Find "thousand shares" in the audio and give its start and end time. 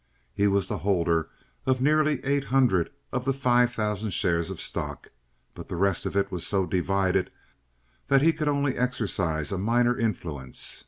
3.71-4.49